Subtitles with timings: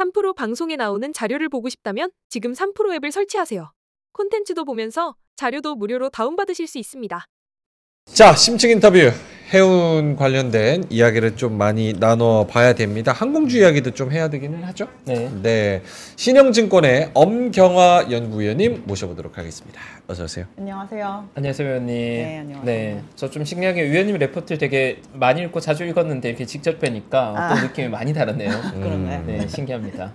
[0.00, 3.70] 3프로 방송에 나오는 자료를 보고 싶다면 지금 3프로 앱을 설치하세요.
[4.12, 7.26] 콘텐츠도 보면서 자료도 무료로 다운받으실 수 있습니다.
[8.06, 8.98] 자, 심층 인터뷰
[9.52, 13.10] 해운 관련된 이야기를 좀 많이 나눠 봐야 됩니다.
[13.12, 14.86] 항공주 이야기도 좀 해야 되기는 하죠.
[15.04, 15.28] 네.
[15.42, 15.82] 네,
[16.14, 19.80] 신영증권의 엄경화 연구위원님 모셔보도록 하겠습니다.
[20.06, 20.44] 어서 오세요.
[20.56, 21.28] 안녕하세요.
[21.34, 21.86] 안녕하세요, 위원님.
[21.96, 22.64] 네, 안녕하세요.
[22.64, 27.42] 네, 저 좀 신기하게 위원님 레포트를 되게 많이 읽고 자주 읽었는데 이렇게 직접 뵈니까 어떤
[27.58, 27.62] 아.
[27.62, 28.50] 느낌이 많이 다르네요.
[28.74, 29.24] 그런가요?
[29.26, 30.12] 네, 신기합니다.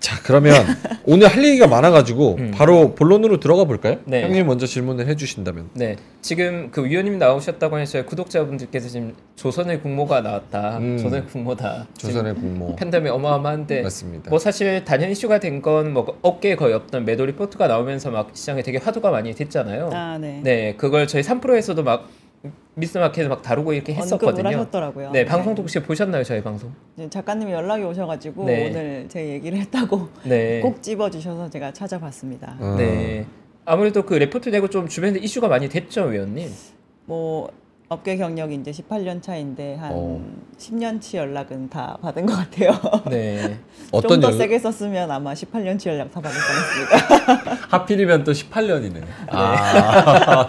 [0.00, 0.54] 자, 그러면
[1.04, 2.50] 오늘 할 얘기가 많아가지고 음.
[2.54, 3.98] 바로 본론으로 들어가 볼까요?
[4.04, 4.22] 네.
[4.22, 5.70] 형님 먼저 질문을 해주신다면.
[5.74, 10.78] 네, 지금 그 위원님 나오셨다고 해서 구독자분들께서 지금 조선의 국모가 나왔다.
[10.78, 10.98] 음.
[10.98, 11.86] 조선의 국모다.
[11.96, 12.76] 조선의 국모.
[12.76, 14.30] 팬덤이 어마어마한데 맞습니다.
[14.30, 18.78] 뭐 사실 단연 이슈가 된 건뭐 업계에 거의 없던 매도 리포트가 나오면서 막 시장에 되게
[18.78, 19.90] 화두가 많이 됐잖아요.
[19.92, 20.40] 아, 네.
[20.42, 22.08] 네, 그걸 저희 3프로에서도 막
[22.78, 24.48] 미스마켓에서 막 다루고 이렇게 했었거든요.
[24.48, 25.10] 하셨더라고요.
[25.10, 26.72] 네, 방송도 혹시 보셨나요, 저희 방송?
[26.94, 28.68] 네, 작가님이 연락이 오셔가지고 네.
[28.70, 30.60] 오늘 제 얘기를 했다고 네.
[30.62, 32.56] 꼭 집어주셔서 제가 찾아봤습니다.
[32.60, 32.76] 어.
[32.78, 33.26] 네.
[33.64, 36.48] 아무래도 그 레포트 내고 좀 주변에 이슈가 많이 됐죠, 위원님.
[37.04, 37.50] 뭐
[37.90, 40.20] 업계 경력이 이제 18년 차인데 한 어.
[40.58, 42.72] 10년치 연락은 다 받은 것 같아요.
[43.08, 43.58] 네.
[43.92, 44.36] 어떤 좀더 연락?
[44.38, 47.54] 세게 썼으면 아마 18년치 연락 다 받을 뻔했습니다.
[47.70, 49.02] 하필이면 또 18년이네.
[49.30, 50.46] 아,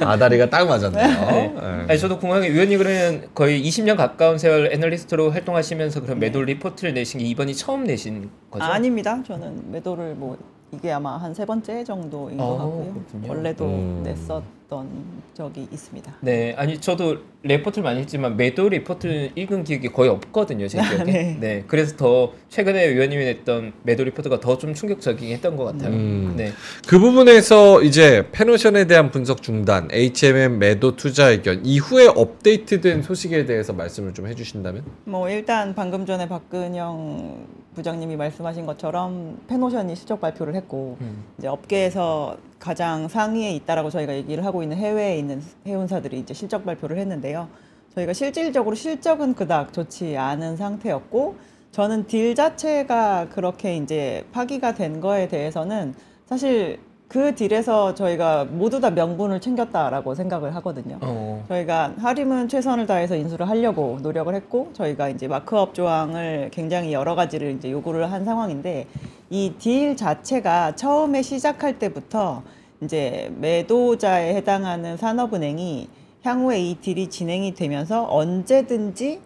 [0.02, 1.06] 아다리가 딱 맞았네요.
[1.30, 1.48] 네.
[1.48, 1.60] 네.
[1.88, 6.92] 아니 저도 궁금한 게 위원님 그러면 거의 20년 가까운 세월 애널리스트로 활동하시면서 그런 매도 리포트를
[6.94, 8.64] 내신 게 이번이 처음 내신 거죠?
[8.64, 9.22] 아, 아닙니다.
[9.24, 10.36] 저는 매도를 뭐
[10.72, 12.92] 이게 아마 한 세 번째 정도인 것 어, 같고요.
[12.94, 13.28] 그렇군요.
[13.28, 14.02] 원래도 음.
[14.02, 14.88] 냈었 던
[15.34, 16.14] 적이 있습니다.
[16.20, 21.04] 네, 아니 저도 레포트를 많이 했지만 매도 리포트를 읽은 기억이 거의 없거든요, 제 기억에.
[21.04, 21.36] 네.
[21.40, 21.64] 네.
[21.66, 25.90] 그래서 더 최근에 위원님이 냈던 매도 리포트가 더 좀 충격적이긴 했던 것 같아요.
[25.90, 26.34] 음.
[26.36, 26.52] 네.
[26.86, 33.72] 그 부분에서 이제 팬오션에 대한 분석 중단, HMM 매도 투자 의견 이후에 업데이트된 소식에 대해서
[33.72, 34.84] 말씀을 좀 해주신다면?
[35.04, 41.24] 뭐 일단 방금 전에 박근영 부장님이 말씀하신 것처럼 팬오션이 실적 발표를 했고 음.
[41.38, 46.98] 이제 업계에서 가장 상위에 있다라고 저희가 얘기를 하고 있는 해외에 있는 해운사들이 이제 실적 발표를
[46.98, 47.48] 했는데요.
[47.94, 51.36] 저희가 실질적으로 실적은 그닥 좋지 않은 상태였고
[51.72, 55.94] 저는 deal 자체가 그렇게 이제 파기가 된 거에 대해서는
[56.26, 56.78] 사실
[57.10, 60.96] 그 deal에서 저희가 모두 다 명분을 챙겼다라고 생각을 하거든요.
[61.00, 61.44] 어.
[61.48, 67.50] 저희가 하림은 최선을 다해서 인수를 하려고 노력을 했고 저희가 이제 markup 조항을 굉장히 여러 가지를
[67.56, 68.86] 이제 요구를 한 상황인데
[69.28, 72.42] 이 딜 자체가 처음에 시작할 때부터
[72.80, 75.88] 이제 매도자에 해당하는 산업은행이
[76.22, 79.20] 향후에 이 딜이 진행이 되면서 언제든지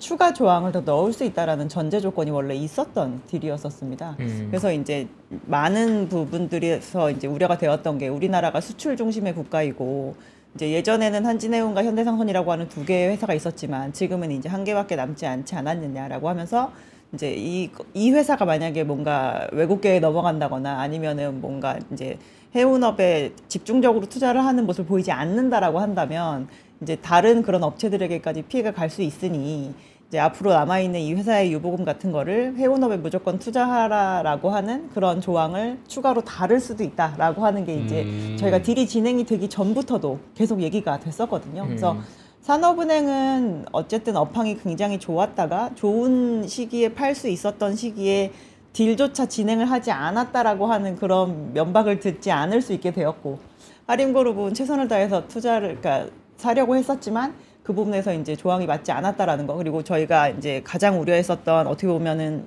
[0.00, 4.16] 추가 조항을 더 넣을 수 있다라는 전제 조건이 원래 있었던 딜이었었습니다.
[4.18, 4.46] 음.
[4.50, 5.06] 그래서 이제
[5.46, 10.16] 많은 부분들에서 이제 우려가 되었던 게 우리나라가 수출 중심의 국가이고
[10.54, 15.54] 이제 예전에는 한진해운과 현대상선이라고 하는 두 개의 회사가 있었지만 지금은 이제 한 개밖에 남지 않지
[15.54, 16.72] 않았느냐라고 하면서
[17.12, 22.18] 이제 이, 이 회사가 만약에 뭔가 외국계에 넘어간다거나 아니면은 뭔가 이제
[22.54, 26.48] 해운업에 집중적으로 투자를 하는 모습을 보이지 않는다라고 한다면
[26.82, 29.72] 이제 다른 그런 업체들에게까지 피해가 갈 수 있으니
[30.08, 36.22] 이제 앞으로 남아있는 이 회사의 유보금 같은 거를 해운업에 무조건 투자하라라고 하는 그런 조항을 추가로
[36.22, 38.36] 다를 수도 있다라고 하는 게 이제 음.
[38.36, 41.64] 저희가 딜이 진행이 되기 전부터도 계속 얘기가 됐었거든요.
[41.66, 42.02] 그래서 음.
[42.40, 48.32] 산업은행은 어쨌든 업황이 굉장히 좋았다가 좋은 시기에 팔 수 있었던 시기에
[48.72, 53.38] 딜조차 진행을 하지 않았다라고 하는 그런 면박을 듣지 않을 수 있게 되었고
[53.86, 59.82] 하림그룹은 최선을 다해서 투자를 그러니까 사려고 했었지만 그 부분에서 이제 조항이 맞지 않았다라는 거 그리고
[59.84, 62.44] 저희가 이제 가장 우려했었던 어떻게 보면은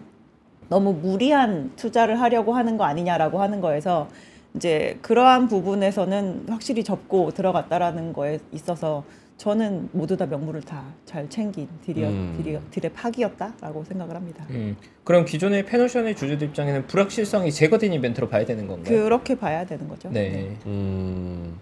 [0.69, 4.09] 너무 무리한 투자를 하려고 하는 거 아니냐라고 하는 거에서
[4.55, 9.03] 이제 그러한 부분에서는 확실히 접고 들어갔다라는 거에 있어서
[9.37, 12.41] 저는 모두 다 명분을 다 잘 챙긴 deal이었, 음.
[12.41, 14.43] deal이, deal의 파기였다라고 생각을 합니다.
[14.49, 14.75] 음.
[15.03, 19.03] 그럼 기존의 팬오션의 주주들 입장에는 불확실성이 제거된 이벤트로 봐야 되는 건가요?
[19.03, 20.09] 그렇게 봐야 되는 거죠.
[20.11, 20.55] 네.
[20.65, 21.55] 음,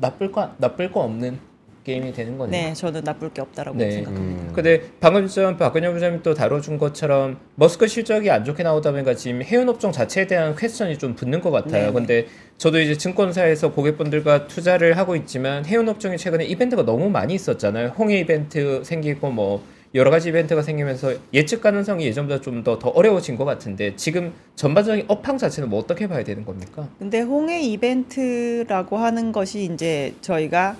[0.00, 1.38] 나쁠 거 나쁠 거 없는
[1.84, 2.50] 게임이 되는 거네요.
[2.50, 3.90] 네, 저는 나쁠 게 없다라고 네.
[3.90, 4.42] 생각합니다.
[4.42, 4.52] 음.
[4.52, 9.42] 근데 방금 전 박근영 부장님 또 다뤄준 것처럼 머스크 실적이 안 좋게 나오다 보니까 지금
[9.42, 11.86] 해운 업종 자체에 대한 question이 좀 붙는 것 같아요.
[11.86, 11.92] 네.
[11.92, 12.26] 근데
[12.58, 17.94] 저도 이제 증권사에서 고객분들과 투자를 하고 있지만 해운 업종이 최근에 이벤트가 너무 많이 있었잖아요.
[17.98, 19.62] 홍해 이벤트 생기고 뭐
[19.94, 25.06] 여러 가지 이벤트가 생기면서 예측 가능성이 예전보다 좀 더 더 어려워진 것 같은데 지금 전반적인
[25.08, 26.88] 업황 자체는 뭐 어떻게 봐야 되는 겁니까?
[26.98, 30.76] 근데 홍해 이벤트라고 하는 것이 이제 저희가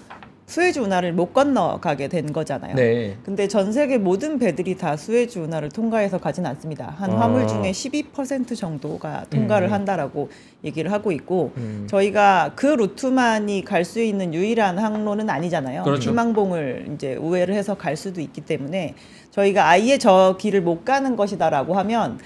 [0.49, 2.75] 수에즈 운하를 못 건너가게 된 거잖아요.
[2.75, 3.17] 네.
[3.23, 6.95] 근데 전 세계 모든 배들이 다 수에즈 운하를 통과해서 가진 않습니다.
[6.97, 7.21] 한 아.
[7.21, 9.73] 화물 중에 12% 정도가 통과를 음.
[9.75, 10.31] 한다라고
[10.65, 11.87] 얘기를 하고 있고 음.
[11.89, 15.83] 저희가 그 루트만이 갈 수 있는 유일한 항로는 아니잖아요.
[15.83, 16.11] 그렇죠.
[16.11, 18.95] 희망봉을 이제 우회를 해서 갈 수도 있기 때문에
[19.31, 22.19] 저희가 아예 저 길을 못 가는 것이다라고 하면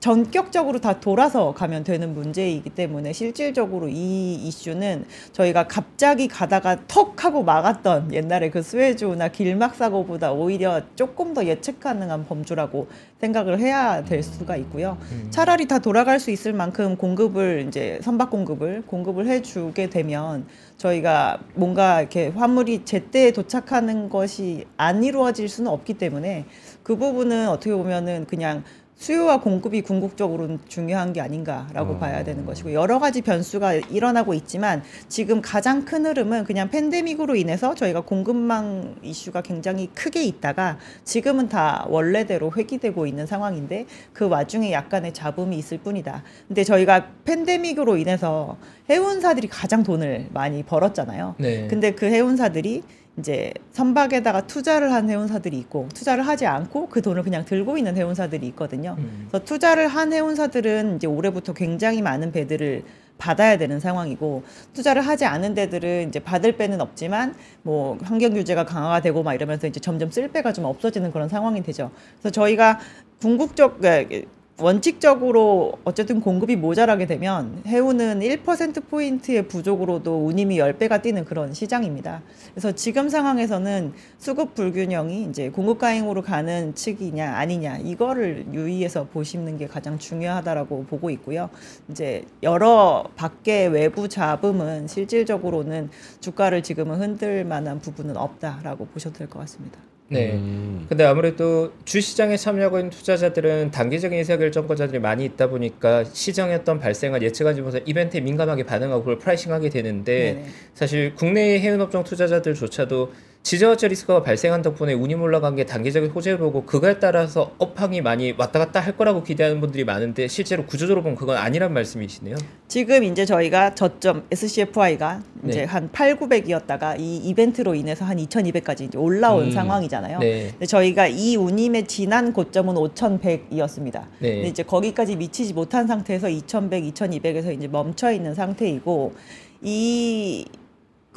[0.00, 7.42] 전격적으로 다 돌아서 가면 되는 문제이기 때문에 실질적으로 이 이슈는 저희가 갑자기 가다가 턱 하고
[7.42, 12.86] 막았던 옛날에 그 스웨즈나 길막 사고보다 오히려 조금 더 예측 가능한 범주라고
[13.20, 14.96] 생각을 해야 될 수가 있고요.
[15.30, 20.46] 차라리 다 돌아갈 수 있을 만큼 공급을 이제 선박 공급을 공급을 해주게 되면
[20.76, 26.46] 저희가 뭔가 이렇게 화물이 제때 도착하는 것이 안 이루어질 수는 없기 때문에
[26.84, 28.62] 그 부분은 어떻게 보면은 그냥
[28.98, 31.98] 수요와 공급이 궁극적으로는 중요한 게 아닌가라고 어.
[31.98, 37.76] 봐야 되는 것이고 여러 가지 변수가 일어나고 있지만 지금 가장 큰 흐름은 그냥 팬데믹으로 인해서
[37.76, 45.14] 저희가 공급망 이슈가 굉장히 크게 있다가 지금은 다 원래대로 회귀되고 있는 상황인데 그 와중에 약간의
[45.14, 46.24] 잡음이 있을 뿐이다.
[46.48, 48.56] 근데 저희가 팬데믹으로 인해서
[48.90, 51.36] 해운사들이 가장 돈을 많이 벌었잖아요.
[51.38, 51.68] 네.
[51.68, 52.82] 근데 그 해운사들이
[53.18, 58.46] 이제 선박에다가 투자를 한 해운사들이 있고 투자를 하지 않고 그 돈을 그냥 들고 있는 해운사들이
[58.48, 58.96] 있거든요.
[58.98, 59.26] 음.
[59.28, 62.84] 그래서 투자를 한 해운사들은 이제 올해부터 굉장히 많은 배들을
[63.18, 69.00] 받아야 되는 상황이고 투자를 하지 않은 데들은 이제 받을 배는 없지만 뭐 환경 규제가 강화가
[69.00, 71.90] 되고 막 이러면서 이제 점점 쓸 배가 좀 없어지는 그런 상황이 되죠.
[72.20, 72.78] 그래서 저희가
[73.20, 74.24] 궁극적 에,
[74.60, 82.22] 원칙적으로 어쨌든 공급이 모자라게 되면 해운은 1% 포인트의 부족으로도 운임이 10배가 뛰는 그런 시장입니다.
[82.54, 89.68] 그래서 지금 상황에서는 수급 불균형이 이제 공급 가행으로 가는 측이냐 아니냐 이거를 유의해서 보시는 게
[89.68, 91.50] 가장 중요하다라고 보고 있고요.
[91.88, 95.90] 이제 여러 밖의 외부 잡음은 실질적으로는
[96.20, 99.87] 주가를 지금은 흔들 만한 부분은 없다라고 보셔도 될 것 같습니다.
[100.10, 100.32] 네.
[100.32, 100.86] 음.
[100.88, 107.60] 근데 아무래도 주시장에 참여하고 있는 투자자들은 단기적인 의사결정권자들이 많이 있다 보니까 시장에 어떤 발생한 예측하지
[107.60, 110.46] 못한 이벤트에 민감하게 반응하고 그걸 프라이싱하게 되는데 네네.
[110.74, 113.12] 사실 국내의 해운업종 투자자들조차도
[113.48, 118.58] 지정학적 리스크가 발생한 덕분에 운임 올라간 게 단기적인 호재를 보고 그거에 따라서 업황이 많이 왔다
[118.58, 122.36] 갔다 할 거라고 기대하는 분들이 많은데 실제로 구조적으로 보면 그건 아니란 말씀이시네요.
[122.66, 125.64] 지금 이제 저희가 저점 SCFI가 이제 네.
[125.64, 129.50] 한 8, 900이었다가 이 이벤트로 인해서 한 2,200까지 이제 올라온 음.
[129.50, 130.18] 상황이잖아요.
[130.18, 130.48] 네.
[130.50, 134.04] 근데 저희가 이 운임의 지난 고점은 5,100이었습니다.
[134.18, 134.34] 네.
[134.34, 139.14] 근데 이제 거기까지 미치지 못한 상태에서 2,100, 2,200에서 이제 멈춰 있는 상태이고
[139.62, 140.44] 이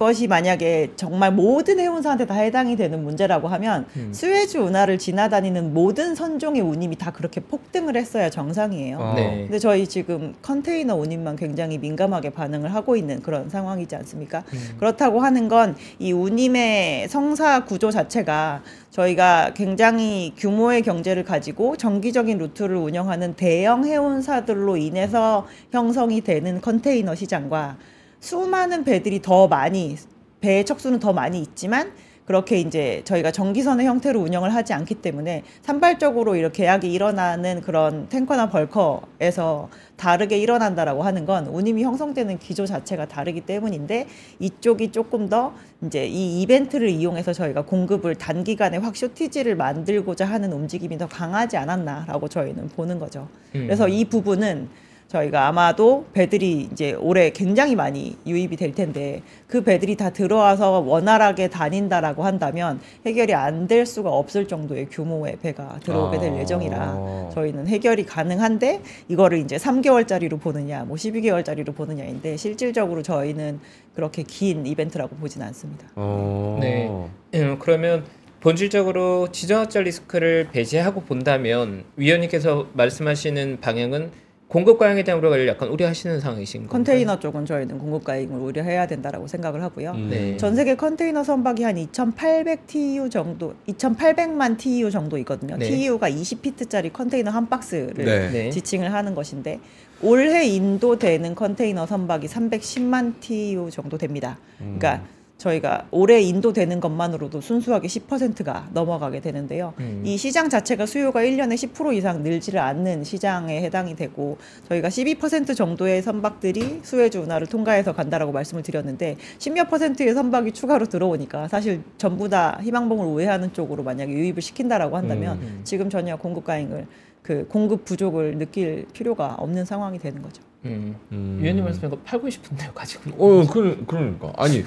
[0.02, 4.10] 것이 만약에 정말 모든 해운사한테 다 해당이 되는 문제라고 하면 음.
[4.12, 9.00] 스웨즈 운하를 지나다니는 모든 선종의 운임이 다 그렇게 폭등을 했어야 정상이에요.
[9.00, 9.14] 아.
[9.14, 9.44] 네.
[9.44, 14.44] 근데 저희 지금 컨테이너 운임만 굉장히 민감하게 반응을 하고 있는 그런 상황이지 않습니까?
[14.54, 14.76] 음.
[14.80, 22.76] 그렇다고 하는 건 이 운임의 성사 구조 자체가 저희가 굉장히 규모의 경제를 가지고 정기적인 루트를
[22.76, 27.78] 운영하는 대형 해운사들로 인해서 형성이 되는 컨테이너 시장과
[28.22, 29.98] 수많은 배들이 더 많이
[30.40, 31.92] 배의 척수는 더 많이 있지만
[32.26, 38.50] 그렇게 이제 저희가 정기선의 형태로 운영을 하지 않기 때문에 산발적으로 이렇게 계약이 일어나는 그런 탱커나
[38.50, 44.08] 벌커에서 다르게 일어난다라고 하는 건 운임이 형성되는 기조 자체가 다르기 때문인데
[44.40, 45.54] 이쪽이 조금 더
[45.84, 52.30] 이제 이 이벤트를 이용해서 저희가 공급을 단기간에 확 쇼티지를 만들고자 하는 움직임이 더 강하지 않았나라고
[52.30, 53.28] 저희는 보는 거죠.
[53.56, 53.66] 음.
[53.66, 54.70] 그래서 이 부분은
[55.12, 61.50] 저희가 아마도 배들이 이제 올해 굉장히 많이 유입이 될 텐데 그 배들이 다 들어와서 원활하게
[61.50, 66.40] 다닌다라고 한다면 해결이 안 될 수가 없을 정도의 규모의 배가 들어오게 될 아.
[66.40, 73.60] 예정이라 저희는 해결이 가능한데 이거를 이제 3개월짜리로 보느냐 뭐 12개월짜리로 보느냐인데 실질적으로 저희는
[73.94, 75.88] 그렇게 긴 이벤트라고 보진 않습니다.
[75.96, 76.58] 어.
[76.60, 76.90] 네.
[77.36, 78.04] 음, 그러면
[78.40, 84.12] 본질적으로 지정학적 리스크를 배제하고 본다면 위원님께서 말씀하시는 방향은
[84.52, 86.78] 공급 과잉에 대한 우려가 약간 우려하시는 상황이신 건가요?
[86.78, 89.92] 컨테이너 쪽은 저희는 공급 가잉을 우려해야 된다라고 생각을 하고요.
[89.92, 90.10] 음.
[90.10, 90.36] 네.
[90.36, 95.56] 전 세계 컨테이너 선박이 한 2,800 TEU 정도, 2,800만 TEU 정도 있거든요.
[95.56, 95.70] 네.
[95.70, 98.30] TEU가 20피트짜리 컨테이너 한 박스를 네.
[98.30, 98.50] 네.
[98.50, 99.62] 지칭을 하는 것인데
[100.02, 104.38] 올해 인도되는 컨테이너 선박이 310만 TEU 정도 됩니다.
[104.60, 104.76] 음.
[104.78, 105.06] 그러니까
[105.42, 109.74] 저희가 올해 인도되는 것만으로도 순수하게 10%가 넘어가게 되는데요.
[109.80, 110.04] 음.
[110.06, 114.38] 이 시장 자체가 수요가 1년에 10% 이상 늘지를 않는 시장에 해당이 되고
[114.70, 121.48] 저희가 12% 정도의 선박들이 수에즈 운하를 통과해서 간다라고 말씀을 드렸는데 10몇 퍼센트의 선박이 추가로 들어오니까
[121.48, 125.62] 사실 전부 다 희망봉을 우회하는 쪽으로 만약에 유입을 시킨다라고 한다면 음.
[125.64, 126.86] 지금 전혀 공급 가잉을
[127.24, 130.44] 그 공급 부족을 느낄 필요가 없는 상황이 되는 거죠.
[130.66, 130.96] 음.
[131.12, 131.40] 음.
[131.42, 133.12] 위원님 말씀에 거 팔고 싶은데요, 가지고.
[133.18, 134.32] 어, 그, 그러니까.
[134.38, 134.64] 아니,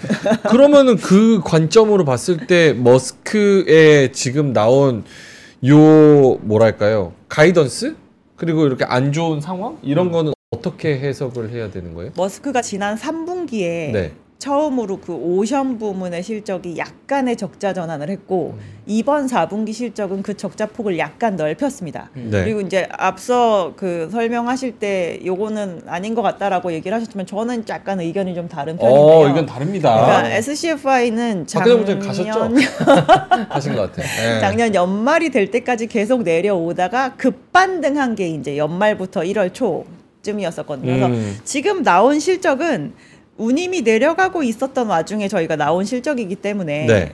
[0.48, 5.04] 그러면은 그 관점으로 봤을 때 머스크의 지금 나온
[5.66, 7.12] 요, 뭐랄까요.
[7.28, 7.96] 가이던스?
[8.36, 9.78] 그리고 이렇게 안 좋은 상황?
[9.82, 12.10] 이런 거는 어떻게 해석을 해야 되는 거예요?
[12.16, 14.12] 머스크가 지난 3분기에 네.
[14.38, 20.98] 처음으로 그 오션 부문의 실적이 약간의 적자 전환을 했고 이번 4분기 실적은 그 적자 폭을
[20.98, 22.10] 약간 넓혔습니다.
[22.12, 22.44] 네.
[22.44, 28.34] 그리고 이제 앞서 그 설명하실 때 요거는 아닌 것 같다라고 얘기를 하셨지만 저는 약간 의견이
[28.34, 29.02] 좀 다른 편인데요.
[29.02, 30.04] 어, 이건 다릅니다.
[30.04, 32.50] 그러니까 SCFI는 박근혜 작년 가셨죠?
[33.48, 34.06] 하신 것 같아요.
[34.34, 34.40] 네.
[34.40, 40.86] 작년 연말이 될 때까지 계속 내려오다가 급반등한 게 이제 연말부터 1월 초쯤이었었거든요.
[40.92, 41.38] 그래서 음.
[41.44, 42.92] 지금 나온 실적은
[43.36, 47.12] 운임이 내려가고 있었던 와중에 저희가 나온 실적이기 때문에 네.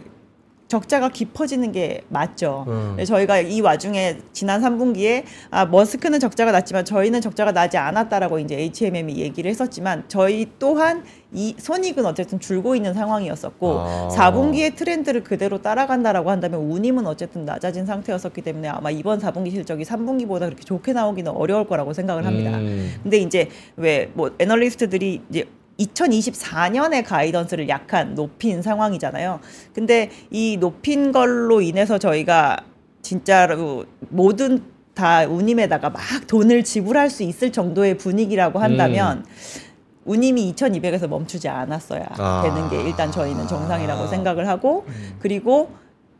[0.68, 2.64] 적자가 깊어지는 게 맞죠.
[2.68, 2.96] 음.
[3.04, 9.16] 저희가 이 와중에 지난 3분기에 아 머스크는 적자가 났지만 저희는 적자가 나지 않았다라고 이제 HMM이
[9.16, 14.08] 얘기를 했었지만 저희 또한 이 손익은 어쨌든 줄고 있는 상황이었었고 아.
[14.12, 20.40] 4분기의 트렌드를 그대로 따라간다라고 한다면 운임은 어쨌든 낮아진 상태였었기 때문에 아마 이번 4분기 실적이 3분기보다
[20.40, 22.56] 그렇게 좋게 나오기는 어려울 거라고 생각을 합니다.
[22.58, 22.94] 음.
[23.02, 25.46] 근데 이제 왜 뭐 애널리스트들이 이제
[25.80, 29.40] 2024년의 가이던스를 약간 높인 상황이잖아요.
[29.72, 32.58] 근데 이 높인 걸로 인해서 저희가
[33.02, 34.62] 진짜로 모든
[34.94, 39.24] 다 운임에다가 막 돈을 지불할 수 있을 정도의 분위기라고 한다면
[40.04, 42.42] 운임이 2,200에서 멈추지 않았어야 아.
[42.42, 44.84] 되는 게 일단 저희는 정상이라고 생각을 하고
[45.20, 45.70] 그리고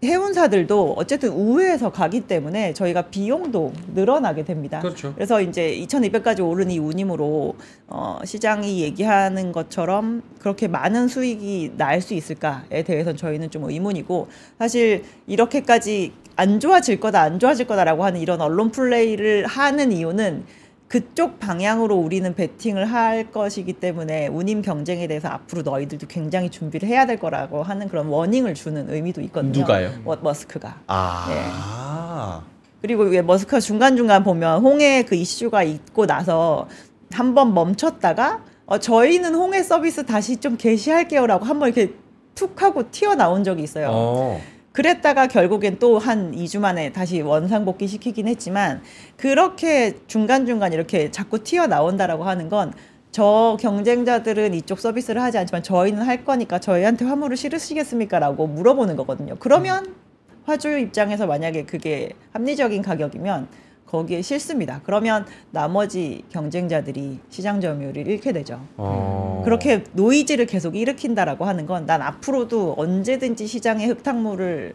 [0.02, 4.80] 해운사들도 어쨌든 우회해서 가기 때문에 저희가 비용도 늘어나게 됩니다.
[4.80, 5.12] 그렇죠.
[5.14, 7.54] 그래서 이제 2,200까지 오른 이 운임으로
[7.88, 14.28] 어, 시장이 얘기하는 것처럼 그렇게 많은 수익이 날 수 있을까에 대해서는 저희는 좀 의문이고
[14.58, 20.44] 사실 이렇게까지 안 좋아질 거다 안 좋아질 거다라고 하는 이런 언론 플레이를 하는 이유는
[20.94, 27.06] 그쪽 방향으로 우리는 베팅을 할 것이기 때문에 운임 경쟁에 대해서 앞으로 너희들도 굉장히 준비를 해야
[27.06, 29.52] 될 거라고 하는 그런 워닝을 주는 의미도 있거든요.
[29.60, 29.92] 누가요?
[30.04, 30.80] 머, 머스크가.
[30.88, 32.42] 아.
[32.82, 36.66] 그리고 왜 머스크가 중간중간 보면 홍해 그 이슈가 있고 나서
[37.12, 41.94] 한 번 멈췄다가 어, 저희는 홍해 서비스 다시 좀 개시할게요라고 한 번 이렇게
[42.34, 43.88] 툭 하고 튀어나온 적이 있어요.
[43.92, 44.40] 어.
[44.80, 48.80] 그랬다가 결국엔 또 한 2주 만에 다시 원상복귀 시키긴 했지만
[49.18, 52.72] 그렇게 중간중간 이렇게 자꾸 튀어나온다라고 하는 건
[53.12, 58.20] 저 경쟁자들은 이쪽 서비스를 하지 않지만 저희는 할 거니까 저희한테 화물을 실으시겠습니까?
[58.20, 59.34] 라고 물어보는 거거든요.
[59.40, 59.96] 그러면
[60.44, 63.48] 화주 입장에서 만약에 그게 합리적인 가격이면
[63.90, 64.80] 거기에 싫습니다.
[64.84, 68.60] 그러면 나머지 경쟁자들이 시장 점유율을 잃게 되죠.
[68.76, 69.42] 어.
[69.44, 74.74] 그렇게 노이즈를 계속 일으킨다라고 하는 건 난 앞으로도 언제든지 시장에 흙탕물을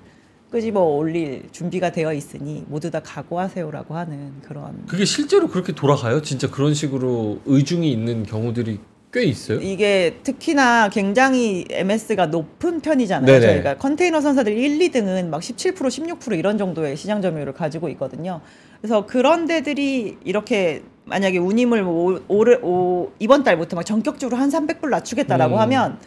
[0.49, 6.21] 끄집어 올릴 준비가 되어 있으니 모두 다 각오하세요라고 하는 그런 그게 실제로 그렇게 돌아가요?
[6.21, 8.79] 진짜 그런 식으로 의중이 있는 경우들이
[9.13, 9.61] 꽤 있어요?
[9.61, 13.25] 이게 특히나 굉장히 MS가 높은 편이잖아요.
[13.25, 13.39] 네네.
[13.53, 18.41] 저희가 컨테이너 선사들 1, 2등은 막 17%, 16% 이런 정도의 시장 점유율을 가지고 있거든요.
[18.85, 24.49] 그래서 그런 데들이 이렇게 만약에 운임을 뭐 올, 올, 올, 이번 달부터 막 전격적으로 한
[24.49, 25.59] 300불 낮추겠다라고 음.
[25.61, 25.97] 하면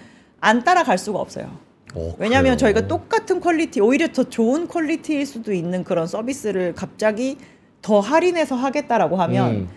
[0.40, 1.50] 안 따라갈 수가 없어요.
[1.96, 2.56] 어, 왜냐하면 그래요?
[2.56, 7.36] 저희가 똑같은 quality, 오히려 더 좋은 quality일 수도 있는 그런 서비스를 갑자기
[7.82, 9.68] 더 할인해서 하겠다라고 하면 음.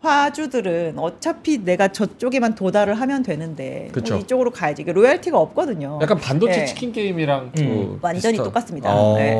[0.00, 4.12] 화주들은 어차피 내가 저쪽에만 도달을 하면 되는데 그쵸.
[4.14, 4.82] 뭐 이쪽으로 가야지.
[4.82, 6.00] 이게 loyalty가 없거든요.
[6.02, 6.64] 약간 반도체 네.
[6.66, 7.64] 치킨 게임이랑 음.
[7.74, 8.94] 뭐 완전히 비슷한- 똑같습니다.
[8.94, 9.16] 어.
[9.16, 9.34] 네.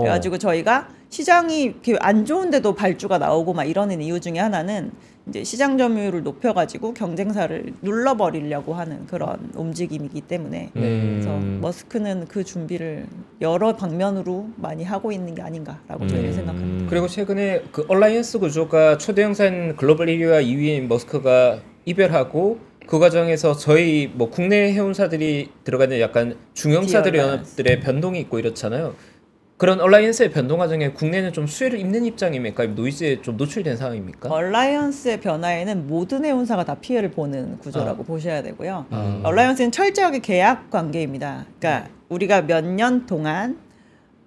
[0.00, 4.92] 그래가지고 저희가 시장이 이렇게 안 좋은데도 발주가 나오고 막 이러는 이유 중에 하나는
[5.28, 11.20] 이제 시장 점유율을 높여가지고 경쟁사를 눌러버리려고 하는 그런 움직임이기 때문에 음.
[11.20, 13.06] 그래서 머스크는 그 준비를
[13.42, 16.34] 여러 방면으로 많이 하고 있는 게 아닌가라고 저희는 음.
[16.34, 16.90] 생각합니다.
[16.90, 24.30] 그리고 최근에 그 alliance 구조가 초대형사 글로벌 1위와 2위인 머스크가 이별하고 그 과정에서 저희 뭐
[24.30, 27.14] 국내 해운사들이 들어가는 약간 중형사들.
[27.14, 28.94] 연합들의 변동이 있고 이렇잖아요.
[29.58, 32.62] 그런 얼라이언스의 변동 과정에 국내는 좀 수혜를 입는 입장입니까?
[32.62, 34.30] 아니면 노이즈에 좀 노출된 상황입니까?
[34.30, 38.86] 얼라이언스의 변화에는 모든 해운사가 다 피해를 보는 구조라고 보셔야 되고요.
[38.90, 39.20] 아.
[39.24, 41.46] 얼라이언스는 철저하게 계약 관계입니다.
[41.58, 43.58] 그러니까 우리가 몇 년 동안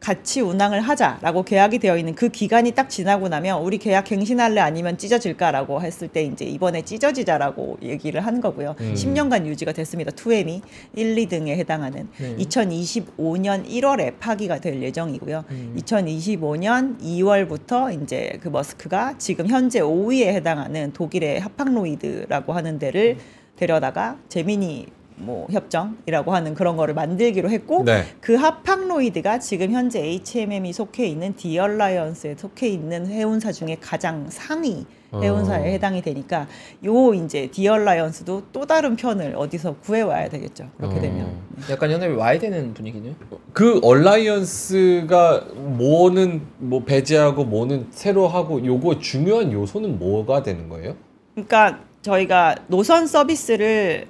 [0.01, 4.98] 같이 운항을 하자라고 계약이 되어 있는 그 기간이 딱 지나고 나면 우리 계약 갱신할래 아니면
[4.98, 8.75] 찢어질까라고 했을 때 이제 이번에 찢어지자라고 얘기를 한 거고요.
[8.79, 8.93] 음.
[8.96, 10.12] 10년간 유지가 됐습니다.
[10.12, 10.62] 2M이
[10.96, 12.36] 1, 2등에 해당하는 네.
[12.38, 15.46] 2025년 1월에 파기가 될 예정이고요.
[15.51, 15.75] 음.
[15.77, 23.17] 2025년 2월부터 이제 그 머스크가 지금 현재 5위에 해당하는 독일의 하팡로이드라고 하는 데를
[23.55, 24.88] 데려다가 제미니
[25.22, 28.06] 뭐 협정이라고 하는 그런 거를 만들기로 했고 네.
[28.20, 35.62] 그 합학로이드가 지금 현재 HMM이 속해 있는 디얼라이언스에 속해 있는 해운사 중에 가장 상위 해운사에
[35.62, 35.63] 어.
[35.63, 36.48] 해당이 되니까
[36.86, 40.70] 요 이제 디얼라이언스도 또 다른 편을 어디서 구해 와야 되겠죠.
[40.78, 41.01] 그렇게 어.
[41.01, 41.38] 되면.
[41.70, 43.13] 약간 연합이 와야 되는 분위기네요.
[43.51, 50.96] 그 alliance가 뭐는 뭐 배제하고 뭐는 새로 하고 요거 중요한 요소는 뭐가 되는 거예요?
[51.34, 54.08] 그러니까 저희가 노선 서비스를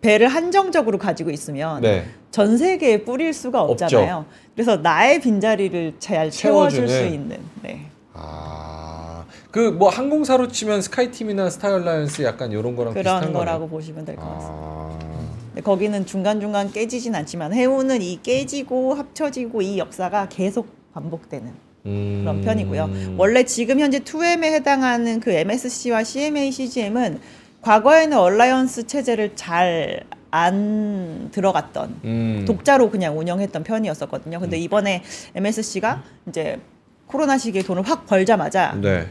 [0.00, 2.04] 배를 한정적으로 가지고 있으면 네.
[2.30, 3.84] 전 세계에 뿌릴 수가 없죠.
[3.86, 4.26] 없잖아요.
[4.54, 6.88] 그래서 나의 빈자리를 잘 채워줄.
[6.88, 7.38] 수 있는.
[7.62, 7.86] 네.
[8.14, 13.68] 아, 그 뭐 항공사로 치면 스카이팀이나 스타얼라이언스 약간 이런 거랑 그런 비슷한 거라고 거네요.
[13.70, 14.54] 보시면 될 것 같습니다.
[14.54, 14.98] 아,
[15.48, 21.50] 근데 거기는 중간중간 깨지진 않지만 해운은 이 깨지고 합쳐지고 이 역사가 계속 반복되는
[21.86, 22.20] 음.
[22.22, 23.14] 그런 편이고요.
[23.16, 27.18] 원래 지금 현재 2M에 해당하는 그 MSC와 CMA, CGM은
[27.62, 32.44] 과거에는 alliance 체제를 잘 안 들어갔던 음.
[32.46, 34.40] 독자로 그냥 운영했던 편이었었거든요.
[34.40, 35.02] 근데 이번에
[35.34, 36.60] MSC가 이제
[37.06, 39.06] 코로나 시기에 돈을 확 벌자마자 네.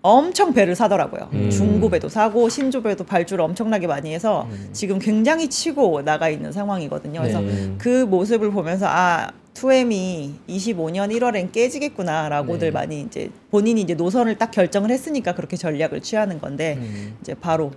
[0.00, 1.28] 엄청 배를 사더라고요.
[1.32, 1.50] 음.
[1.50, 4.68] 중고배도 사고 신조배도 발주를 엄청나게 많이 해서 음.
[4.72, 7.20] 지금 굉장히 치고 나가 있는 상황이거든요.
[7.20, 7.74] 그래서 네.
[7.76, 12.70] 그 모습을 보면서 아 2M이 25년 1월엔 깨지겠구나라고들 네.
[12.70, 17.16] 많이 이제 본인이 이제 노선을 딱 결정을 했으니까 그렇게 전략을 취하는 건데 음.
[17.22, 17.72] 이제 바로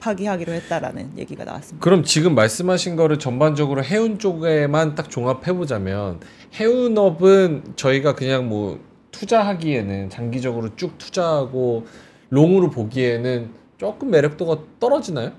[0.00, 1.82] 파기하기로 했다라는 얘기가 나왔습니다.
[1.82, 6.20] 그럼 지금 말씀하신 거를 전반적으로 해운 쪽에만 딱 종합해 보자면
[6.54, 8.80] 해운업은 저희가 그냥 뭐
[9.12, 11.86] 투자하기에는 장기적으로 쭉 투자하고
[12.30, 15.32] long으로 보기에는 조금 매력도가 떨어지나요?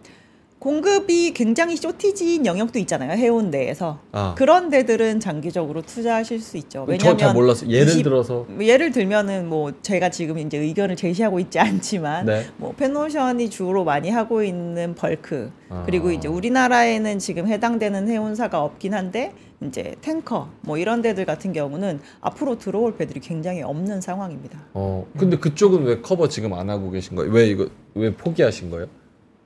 [0.59, 3.11] 공급이 굉장히 shortage인 영역도 있잖아요.
[3.11, 3.99] 해운 내에서.
[4.11, 6.67] 아, 그런 데들은 장기적으로 투자하실 수 있죠.
[6.69, 7.69] 저 왜냐하면 잘 몰랐어요.
[7.69, 12.45] 예를 20 들어서 예를 들면은 뭐 제가 지금 이제 의견을 제시하고 있지 않지만 네.
[12.57, 15.83] 뭐 팬오션이 주로 많이 하고 있는 bulk 아.
[15.85, 21.99] 그리고 이제 우리나라에는 지금 해당되는 해운사가 없긴 한데 이제 탱커 뭐 이런 데들 같은 경우는
[22.21, 24.59] 앞으로 들어올 배들이 굉장히 없는 상황입니다.
[24.73, 27.31] 어, 근데 그쪽은 왜 커버 지금 안 하고 계신 거예요?
[27.31, 28.87] 왜 이거 왜 포기하신 거예요?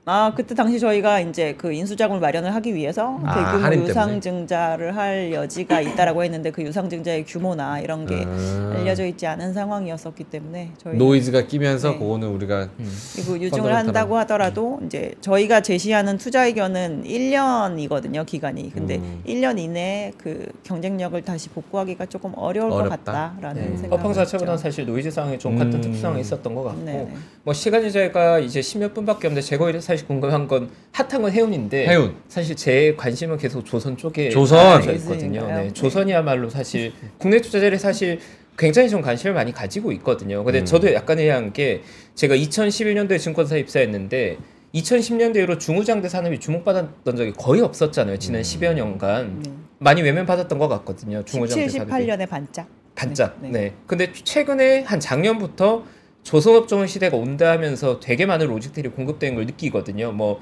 [0.04, 3.88] 아 그때 당시 저희가 이제 그 인수자금을 마련을 하기 위해서 아, 대규모 할인 때문에?
[3.90, 8.74] 유상증자를 할 여지가 있다라고 했는데 그 유상증자의 규모나 이런 게 아.
[8.76, 11.98] 알려져 있지 않은 상황이었었기 때문에 저희 노이즈가 끼면서 네.
[12.00, 12.68] 그거는 우리가
[13.14, 13.72] 그리고 유증을.
[13.76, 19.22] 한다고 하더라도 이제 저희가 제시하는 투자 의견은 1년이거든요 기간이 근데 음.
[19.24, 22.96] 1년 이내에 그 경쟁력을 다시 복구하기가 조금 어려울 어렵다.
[22.96, 23.76] 것 같다라는 네.
[23.76, 24.00] 생각.
[24.00, 25.80] 업황 자체보다는 사실 노이즈 상황이 좀 같은 음.
[25.80, 27.14] 특수성이 있었던 것 같고 네.
[27.44, 31.86] 뭐 시간이 저희가 이제 십몇 분밖에 없는데 제가 오히려 사실 궁금한 건 hot한 건 해운인데
[31.86, 32.16] 해운.
[32.28, 34.58] 사실 제 관심은 계속 조선 쪽에 조선.
[34.78, 35.16] 맞춰 있거든요.
[35.16, 35.56] 있으니까요.
[35.56, 35.72] 네, 네.
[35.72, 38.18] 조선이야말로 사실 국내 투자자들이 사실
[38.56, 40.42] 굉장히 좀 관심을 많이 가지고 있거든요.
[40.44, 40.64] 근데 음.
[40.64, 41.82] 저도 약간 의아한 게
[42.14, 44.38] 제가 2011년도에 증권사 입사했는데
[44.74, 48.18] 2010년대 이후로 중후장대 산업이 주목받았던 적이 거의 없었잖아요.
[48.18, 48.42] 지난 음.
[48.42, 49.50] 10여 년간 네.
[49.78, 51.18] 많이 외면받았던 것 같거든요.
[51.18, 51.92] 17, 중후장대 산업이.
[51.92, 52.66] 18년에 반짝.
[52.94, 53.36] 반짝.
[53.40, 53.60] 네, 네.
[53.60, 53.72] 네.
[53.86, 55.84] 근데 최근에 한 작년부터
[56.22, 60.12] 조선업종 시대가 온다 하면서 되게 많은 로직들이 공급되는 걸 느끼거든요.
[60.12, 60.40] 뭐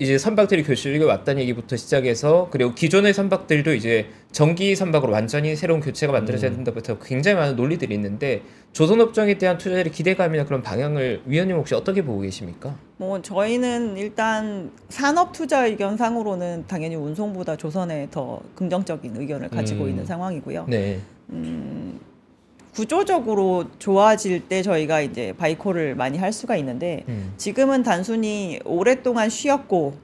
[0.00, 6.12] 이제 선박들이 교실에 왔다는 얘기부터 시작해서 그리고 기존의 선박들도 이제 전기 선박으로 완전히 새로운 교체가
[6.12, 12.02] 만들어져야 된다부터 굉장히 많은 논리들이 있는데 조선업종에 대한 투자들의 기대감이나 그런 방향을 위원님 혹시 어떻게
[12.02, 12.76] 보고 계십니까?
[12.96, 19.90] 뭐 저희는 일단 산업 투자 의견 상으로는 당연히 운송보다 조선에 더 긍정적인 의견을 가지고 음.
[19.90, 20.66] 있는 상황이고요.
[20.68, 21.00] 네.
[22.74, 27.32] 구조적으로 좋아질 때 저희가 이제 바이콜을 많이 할 수가 있는데 음.
[27.36, 29.94] 지금은 단순히 오랫동안 쉬었고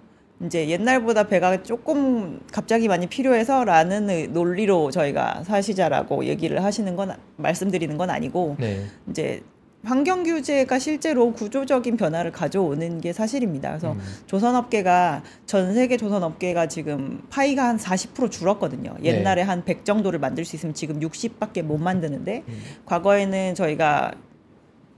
[0.44, 7.96] 이제 옛날보다 배가 조금 갑자기 많이 필요해서라는 의- 논리로 저희가 사시자라고 얘기를 하시는 건 말씀드리는
[7.96, 8.84] 건 아니고 네.
[9.08, 9.42] 이제
[9.86, 13.70] 환경 규제가 실제로 구조적인 변화를 가져오는 게 사실입니다.
[13.70, 14.00] 그래서 음.
[14.26, 18.96] 조선업계가 전 세계 조선업계가 지금 파이가 한 40% 줄었거든요.
[18.98, 19.10] 네.
[19.10, 22.62] 옛날에 한100 정도를 만들 수 있으면 지금 60밖에 못 만드는데 음.
[22.84, 24.12] 과거에는 저희가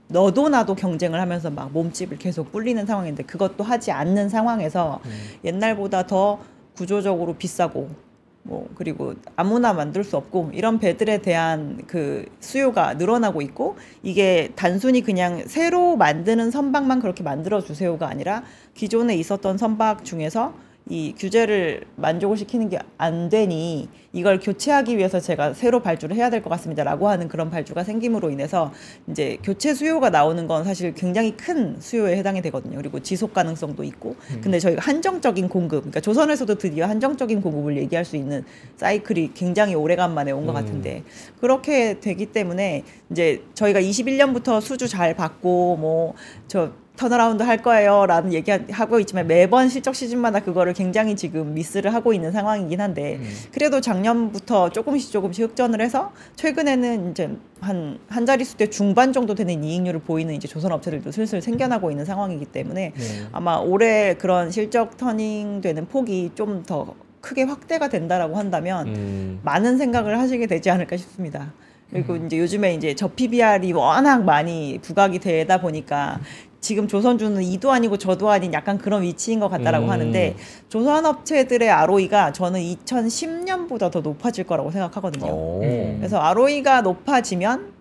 [0.07, 5.11] 너도 나도 경쟁을 하면서 막 몸집을 계속 불리는 상황인데 그것도 하지 않는 상황에서 음.
[5.45, 6.39] 옛날보다 더
[6.75, 8.08] 구조적으로 비싸고
[8.49, 15.01] 뭐 그리고 아무나 만들 수 없고 이런 배들에 대한 그 수요가 늘어나고 있고 이게 단순히
[15.01, 20.55] 그냥 새로 만드는 선박만 그렇게 만들어 주세요가 아니라 기존에 있었던 선박 중에서
[20.89, 26.41] 이 규제를 만족을 시키는 게 안 되니 이걸 교체하기 위해서 제가 새로 발주를 해야 될
[26.41, 28.73] 것 같습니다라고 하는 그런 발주가 생김으로 인해서
[29.09, 32.77] 이제 교체 수요가 나오는 건 사실 굉장히 큰 수요에 해당이 되거든요.
[32.77, 34.15] 그리고 지속 가능성도 있고.
[34.41, 38.43] 근데 저희가 한정적인 공급, 그러니까 조선에서도 드디어 한정적인 공급을 얘기할 수 있는
[38.77, 40.53] 사이클이 굉장히 오래간만에 온것 음.
[40.53, 41.03] 같은데
[41.39, 48.99] 그렇게 되기 때문에 이제 저희가 21년부터 수주 잘 받고 뭐저 turnaround 할 거예요 라는 얘기하고
[48.99, 53.29] 있지만 매번 실적 시즌마다 그거를 굉장히 지금 미스를 하고 있는 상황이긴 한데 음.
[53.51, 57.29] 그래도 작년부터 조금씩 조금씩 흑전을 해서 최근에는 이제
[57.61, 62.45] 한 한 자릿수대 중반 정도 되는 이익률을 보이는 이제 조선 업체들도 슬슬 생겨나고 있는 상황이기
[62.45, 63.03] 때문에 네.
[63.31, 69.39] 아마 올해 그런 실적 turning 되는 폭이 좀더 크게 확대가 된다라고 한다면 음.
[69.43, 71.53] 많은 생각을 하시게 되지 않을까 싶습니다.
[71.91, 72.25] 그리고 음.
[72.25, 76.19] 이제 요즘에 이제 저 PBR이 워낙 많이 부각이 되다 보니까
[76.61, 79.91] 지금 조선주는 이도 아니고 저도 아닌 약간 그런 위치인 것 같다라고 음.
[79.91, 80.35] 하는데
[80.67, 85.31] 조선 업체들의 ROE가 저는 2010년보다 더 높아질 거라고 생각하거든요.
[85.31, 85.61] 오.
[85.63, 85.95] 음.
[85.97, 87.71] 그래서 ROE가 높아지면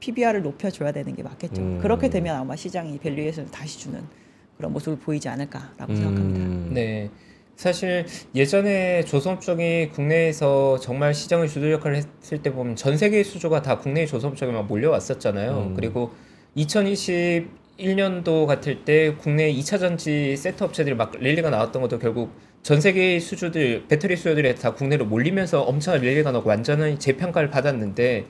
[0.00, 1.60] PBR을 높여줘야 되는 게 맞겠죠.
[1.60, 1.78] 음.
[1.80, 4.02] 그렇게 되면 아마 시장이 valuation을 다시 주는
[4.56, 5.96] 그런 모습을 보이지 않을까라고 음.
[5.96, 6.74] 생각합니다.
[6.74, 7.10] 네.
[7.54, 13.78] 사실 예전에 조선업종이 국내에서 정말 시장을 주도 역할을 했을 때 보면 전 세계의 수주가 다
[13.78, 15.68] 국내의 조선업종에 막 몰려왔었잖아요.
[15.68, 15.74] 음.
[15.74, 16.12] 그리고
[17.82, 23.20] 2021년도 같을 때 국내 2차 전지 세트 업체들이 막 랠리가 나왔던 것도 결국 전 세계의
[23.20, 28.26] 수주들 배터리 수요들이 다 국내로 몰리면서 엄청난 랠리가 나고 완전히 재평가를 받았는데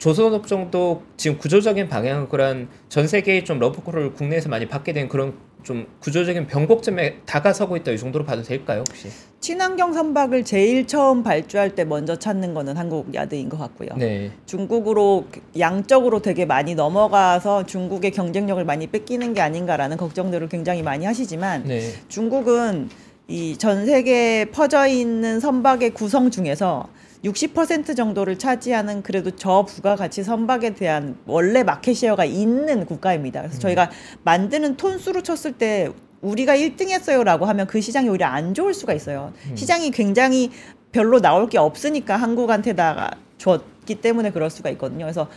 [0.00, 5.86] 조선업종도 지금 구조적인 방향은 그런 전 세계의 좀 러브콜을 국내에서 많이 받게 된 그런 좀
[6.00, 9.08] 구조적인 변곡점에 다가서고 있다 이 정도로 봐도 될까요 혹시?
[9.40, 13.90] 친환경 선박을 제일 처음 발주할 때 먼저 찾는 거는 한국 야드인 것 같고요.
[13.98, 14.30] 네.
[14.46, 15.26] 중국으로
[15.58, 21.92] 양적으로 되게 많이 넘어가서 중국의 경쟁력을 많이 뺏기는 게 아닌가라는 걱정들을 굉장히 많이 하시지만 네.
[22.08, 22.88] 중국은
[23.28, 26.88] 이 전 세계에 퍼져 있는 선박의 구성 중에서
[27.24, 33.42] 60% 정도를 차지하는 그래도 저 부가가치 선박에 대한 원래 마켓 쉐어가 있는 국가입니다.
[33.42, 33.90] 그래서 저희가
[34.24, 35.90] 만드는 톤수로 쳤을 때
[36.22, 39.32] 우리가 1등 했어요라고 하면 그 시장이 오히려 안 좋을 수가 있어요.
[39.54, 40.50] 시장이 굉장히
[40.92, 45.04] 별로 나올 게 없으니까 한국한테다가 줬기 때문에 그럴 수가 있거든요.
[45.04, 45.28] 그래서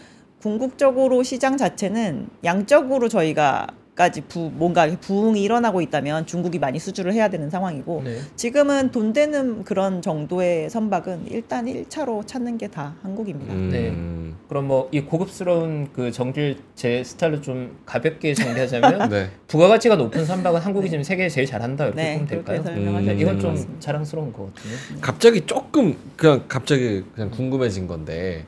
[0.42, 7.30] 궁극적으로 시장 자체는 양적으로 저희가 까지 부, 뭔가 부흥이 일어나고 있다면 중국이 많이 수주를 해야
[7.30, 8.18] 되는 상황이고 네.
[8.36, 13.54] 지금은 돈 되는 그런 정도의 선박은 일단 1차로 찾는 게 다 한국입니다.
[13.54, 14.36] 음.
[14.50, 19.30] 그럼 뭐 이 고급스러운 그 정리를 제 스타일로 좀 가볍게 정리하자면 네.
[19.48, 22.64] 부가가치가 높은 선박은 한국이 지금 세계에 제일 잘한다 이렇게 네, 보면 될까요?
[22.68, 23.16] 음.
[23.20, 23.80] 이건 좀 같습니다.
[23.80, 24.76] 자랑스러운 것 같은데.
[25.02, 28.46] 갑자기 조금 그냥 갑자기 그냥 궁금해진 건데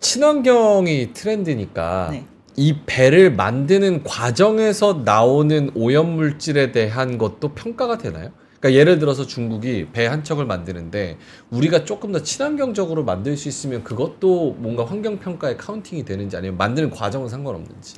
[0.00, 2.24] 친환경이 트렌드니까 네.
[2.56, 8.30] 이 배를 만드는 과정에서 나오는 오염 물질에 대한 것도 평가가 되나요?
[8.60, 11.16] 그러니까 예를 들어서 중국이 배 한 척을 만드는데
[11.50, 16.90] 우리가 조금 더 친환경적으로 만들 수 있으면 그것도 뭔가 환경 평가에 카운팅이 되는지 아니면 만드는
[16.90, 17.96] 과정은 상관없는지.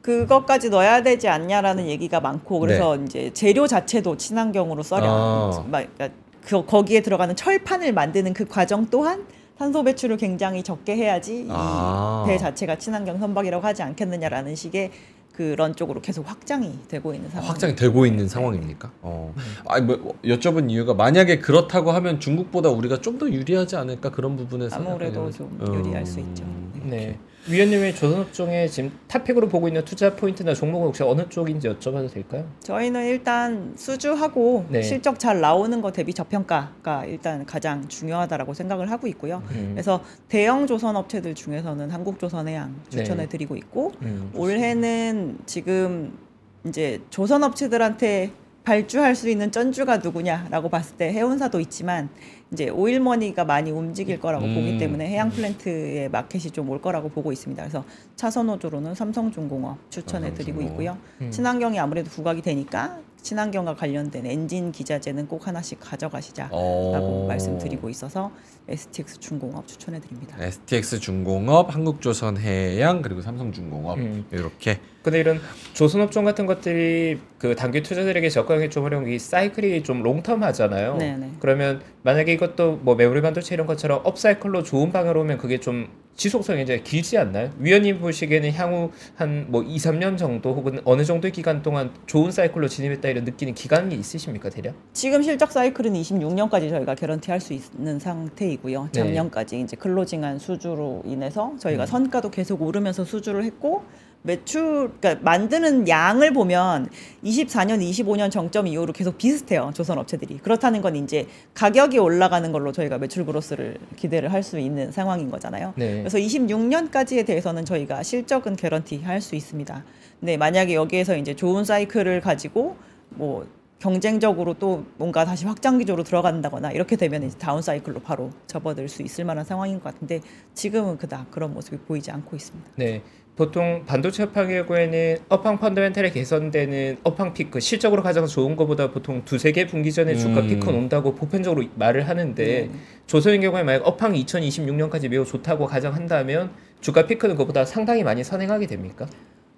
[0.00, 3.04] 그것까지 넣어야 되지 않냐라는 얘기가 많고 그래서 네.
[3.04, 5.64] 이제 재료 자체도 친환경으로 써려 아.
[5.68, 9.26] 막 그러니까 그 거기에 들어가는 철판을 만드는 그 과정 또한
[9.58, 12.24] 탄소 배출을 굉장히 적게 해야지 아.
[12.26, 14.90] 이 배 자체가 친환경 선박이라고 하지 않겠느냐라는 식의
[15.32, 17.48] 그런 쪽으로 계속 확장이 되고 있는 상황.
[17.48, 18.90] 확장이 되고 있는 상황입니까?
[19.02, 19.32] 어.
[19.66, 24.76] 아니 뭐 여쭤본 이유가 만약에 그렇다고 하면 중국보다 우리가 좀 더 유리하지 않을까 그런 부분에서
[24.76, 26.44] 아무래도 좀 유리할 수 있죠.
[26.84, 27.18] 네.
[27.50, 32.46] 위원님이 조선업종에 지금 탑픽으로 보고 있는 투자 포인트나 종목은 혹시 어느 쪽인지 여쭤봐도 될까요?
[32.60, 34.82] 저희는 일단 수주하고 네.
[34.82, 39.42] 실적 잘 나오는 거 대비 저평가가 일단 가장 중요하다라고 생각을 하고 있고요.
[39.52, 39.70] 음.
[39.72, 42.90] 그래서 대형 조선 업체들 중에서는 한국조선해양 네.
[42.90, 44.30] 추천해 드리고 있고 음.
[44.34, 46.18] 올해는 지금
[46.66, 48.32] 이제 조선 업체들한테
[48.72, 52.10] 발주할 수 있는 쩐주가 누구냐라고 봤을 때 해운사도 있지만
[52.52, 54.54] 이제 오일머니가 많이 움직일 거라고 음.
[54.54, 57.62] 보기 때문에 해양 플랜트의 마켓이 좀 올 거라고 보고 있습니다.
[57.62, 57.82] 그래서
[58.16, 60.60] 차선호조로는 삼성중공업 추천해 드리고.
[60.60, 60.98] 있고요.
[61.22, 61.30] 음.
[61.30, 67.26] 친환경이 아무래도 부각이 되니까 친환경과 관련된 엔진 기자재는 꼭 하나씩 가져가시자라고 어.
[67.28, 68.30] 말씀드리고 있어서
[68.68, 70.36] STX 중공업 추천해 드립니다.
[70.38, 74.26] STX 중공업, 한국조선해양 그리고 삼성중공업 음.
[74.30, 75.40] 이렇게 근데 이런
[75.72, 80.96] 조선업종 같은 것들이 그 단기 투자들에게 접근하기 좀게이 사이클이 좀 롱텀 하잖아요.
[80.98, 81.32] 네네.
[81.40, 85.88] 그러면 만약에 이것도 뭐 메모리 반도체 이런 것처럼 업사이클로 좋은 방향으로 오면 그게 좀
[86.22, 87.52] 지속성이 이제 길지 않나요?
[87.60, 92.66] 위원님 보시기에는 향후 한 뭐 2, 3년 정도 혹은 어느 정도의 기간 동안 좋은 사이클로
[92.66, 94.74] 진입했다 이런 느끼는 기간이 있으십니까, 대략?
[94.92, 98.88] 지금 실적 사이클은 26년까지 저희가 개런티 할 수 있는 상태이고요.
[98.92, 99.00] 네.
[99.00, 101.86] 작년까지 이제 클로징한 수주로 인해서 저희가 음.
[101.86, 103.84] 선가도 계속 오르면서 수주를 했고
[104.22, 106.88] 매출 그러니까 만드는 양을 보면
[107.24, 109.70] 24년, 25년 정점 이후로 계속 비슷해요.
[109.74, 110.38] 조선 업체들이.
[110.38, 115.74] 그렇다는 건 이제 가격이 올라가는 걸로 저희가 매출 growth를 기대를 할 수 있는 상황인 거잖아요.
[115.76, 115.98] 네.
[115.98, 119.84] 그래서 26년까지에 대해서는 저희가 실적은 개런티 할 수 있습니다.
[120.20, 122.76] 근데 만약에 여기에서 이제 좋은 사이클을 가지고
[123.10, 123.46] 뭐
[123.80, 129.02] 경쟁적으로 또 뭔가 다시 확장 기조로 들어간다거나 이렇게 되면 이제 down cycle로 바로 접어들 수
[129.02, 130.20] 있을 만한 상황인 것 같은데
[130.54, 132.70] 지금은 그닥 그런 모습이 보이지 않고 있습니다.
[132.76, 133.02] 네.
[133.38, 139.52] 보통 반도체 업황의 경우에는 업황 fundamental이 개선되는 업황 피크 실적으로 가장 좋은 것보다 보통 두세
[139.52, 140.48] 개 분기 전에 주가 음.
[140.48, 142.70] 피크 온다고 보편적으로 말을 하는데 네.
[143.06, 149.06] 조선의 경우에 만약 업황 2026년까지 매우 좋다고 가정한다면 주가 피크는 그보다 상당히 많이 선행하게 됩니까?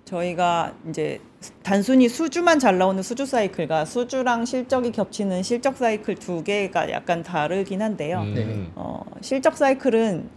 [0.04, 1.18] 저희가 이제
[1.62, 7.80] 단순히 수주만 잘 나오는 수주 사이클과 수주랑 실적이 겹치는 실적 사이클 두 개가 약간 다르긴
[7.80, 8.20] 한데요.
[8.20, 8.34] 음.
[8.34, 8.70] 네.
[8.74, 10.28] 어, 실적 사이클은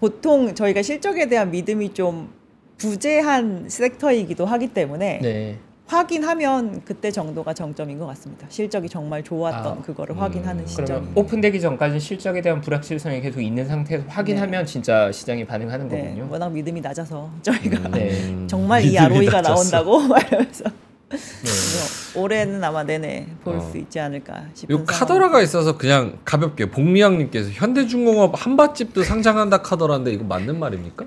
[0.00, 2.37] 보통 저희가 실적에 대한 믿음이 좀
[2.78, 5.58] 부재한 섹터이기도 하기 때문에 네.
[5.86, 8.46] 확인하면 그때 정도가 정점인 것 같습니다.
[8.50, 10.20] 실적이 정말 좋았던 아, 그거를 음.
[10.20, 10.64] 확인하는.
[10.76, 16.28] 그러면 오픈되기 전까지 실적에 대한 불확실성이 계속 있는 상태에서 확인하면 진짜 시장이 반응하는 네, 거군요.
[16.30, 18.36] 워낙 믿음이 낮아서 저희가 네.
[18.46, 19.40] 정말 이 ROE가.
[19.40, 20.64] 나온다고 말하면서
[21.10, 22.20] 네.
[22.20, 23.60] 올해는 아마 내내 볼 어.
[23.60, 30.24] 수 있지 않을까 싶은 요 카더라가 있어서 그냥 가볍게 복리양님께서 현대중공업 한밭집도 상장한다 카더라인데 이거
[30.24, 31.06] 맞는 말입니까?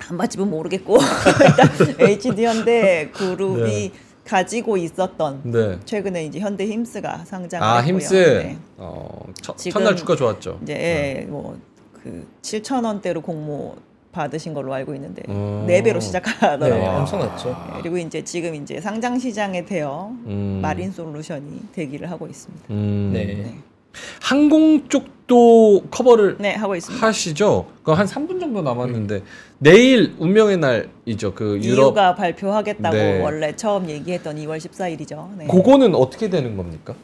[0.00, 0.96] 한밭집은 모르겠고
[1.44, 1.68] 일단
[2.08, 3.92] HD 현대 그룹이 네.
[4.24, 5.78] 가지고 있었던 네.
[5.84, 7.94] 최근에 이제 현대 힘스가 상장을 아 했고요.
[7.94, 8.58] 힘스 네.
[8.76, 10.60] 어, 첫, 첫날 주가 좋았죠.
[10.62, 13.76] 이제 예, 뭐그 7천 원대로 공모
[14.12, 15.64] 받으신 걸로 알고 있는데 어.
[15.66, 16.74] 네 배로 시작하더라고요.
[16.74, 16.98] 네, 와.
[17.00, 17.56] 엄청 낮죠.
[17.76, 20.58] 예, 그리고 이제 지금 이제 상장 시장에 대여 음.
[20.62, 22.64] 마린 솔루션이 대기를 하고 있습니다.
[22.70, 23.10] 음.
[23.12, 23.54] 네.
[23.92, 27.06] 네, 항공 쪽도 커버를 네 하고 있습니다.
[27.06, 27.66] 하시죠.
[27.78, 29.22] 그거 한 3분 정도 남았는데
[29.58, 31.34] 내일 운명의 날이죠.
[31.34, 33.20] 그 유럽 EU가 발표하겠다고 네.
[33.22, 35.36] 원래 처음 얘기했던 2월 14일이죠.
[35.36, 35.46] 네.
[35.46, 36.94] 그거는 어떻게 되는 겁니까?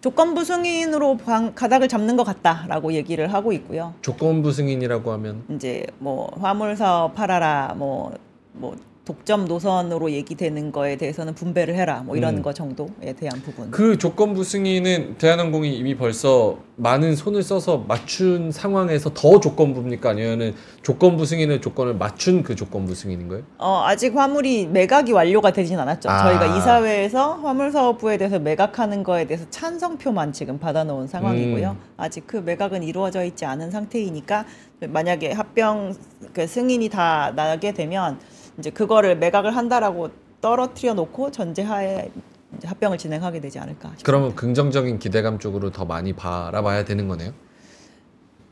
[0.00, 3.94] 조건부 승인으로 방- 가닥을 잡는 것 같다라고 얘기를 하고 있고요.
[4.02, 11.74] 조건부 승인이라고 하면 이제 뭐 화물 사업 팔아라 뭐뭐 독점 노선으로 얘기되는 거에 대해서는 분배를
[11.74, 12.42] 해라 뭐 이런 음.
[12.42, 13.70] 거 정도에 대한 부분.
[13.70, 20.10] 그 조건부 승인은 대한항공이 이미 벌써 많은 손을 써서 맞춘 상황에서 더 조건부입니까?
[20.10, 23.44] 아니면은 조건부 승인의 조건을 맞춘 그 조건부 승인인 거예요?
[23.58, 26.08] 어, 아직 화물이 매각이 완료가 되진 않았죠.
[26.08, 26.22] 아.
[26.22, 31.70] 저희가 이사회에서 화물 사업부에 대해서 매각하는 거에 대해서 찬성표만 지금 받아놓은 상황이고요.
[31.72, 31.94] 음.
[31.98, 34.46] 아직 그 매각은 이루어져 있지 않은 상태이니까
[34.88, 35.94] 만약에 합병
[36.32, 38.18] 그 승인이 다 나게 되면
[38.58, 42.10] 이제 그거를 매각을 한다라고 떨어뜨려 놓고 전제하에
[42.56, 43.88] 이제 합병을 진행하게 되지 않을까.
[43.90, 44.04] 싶습니다.
[44.04, 47.32] 그러면 긍정적인 기대감 쪽으로 더 많이 바라봐야 되는 거네요.